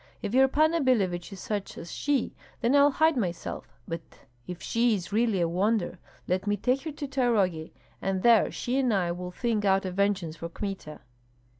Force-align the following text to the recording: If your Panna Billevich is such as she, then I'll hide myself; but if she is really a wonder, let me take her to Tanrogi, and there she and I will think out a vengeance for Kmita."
If 0.23 0.33
your 0.33 0.47
Panna 0.47 0.81
Billevich 0.81 1.31
is 1.31 1.39
such 1.39 1.77
as 1.77 1.91
she, 1.91 2.33
then 2.59 2.75
I'll 2.75 2.89
hide 2.89 3.15
myself; 3.15 3.67
but 3.87 4.01
if 4.47 4.59
she 4.59 4.95
is 4.95 5.13
really 5.13 5.39
a 5.39 5.47
wonder, 5.47 5.99
let 6.27 6.47
me 6.47 6.57
take 6.57 6.81
her 6.85 6.91
to 6.93 7.07
Tanrogi, 7.07 7.71
and 8.01 8.23
there 8.23 8.49
she 8.49 8.79
and 8.79 8.91
I 8.91 9.11
will 9.11 9.29
think 9.29 9.63
out 9.63 9.85
a 9.85 9.91
vengeance 9.91 10.37
for 10.37 10.49
Kmita." 10.49 11.01